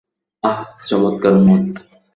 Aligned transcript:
আহ, 0.43 0.59
চমৎকার 0.85 1.33
মদ। 1.45 1.63